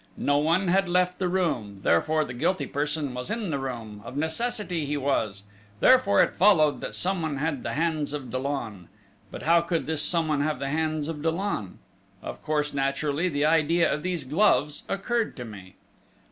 No 0.17 0.39
one 0.39 0.67
had 0.67 0.89
left 0.89 1.19
the 1.19 1.27
room, 1.29 1.81
therefore 1.83 2.25
the 2.25 2.33
guilty 2.33 2.65
person 2.65 3.13
was 3.13 3.29
in 3.29 3.51
the 3.51 3.59
room 3.59 4.01
of 4.03 4.17
necessity 4.17 4.83
he 4.83 4.97
was: 4.97 5.43
therefore, 5.79 6.23
it 6.23 6.33
followed, 6.33 6.81
that 6.81 6.95
someone 6.95 7.37
had 7.37 7.61
the 7.61 7.73
hands 7.73 8.11
of 8.11 8.31
Dollon!... 8.31 8.89
But 9.29 9.43
how 9.43 9.61
could 9.61 9.85
this 9.85 10.01
someone 10.01 10.41
have 10.41 10.57
the 10.57 10.69
hands 10.69 11.07
of 11.07 11.21
Dollon?... 11.21 11.77
Of 12.23 12.41
course, 12.41 12.73
naturally, 12.73 13.29
the 13.29 13.45
idea 13.45 13.93
of 13.93 14.01
these 14.01 14.23
gloves 14.23 14.85
occurred 14.89 15.35
to 15.37 15.45
me!..." 15.45 15.75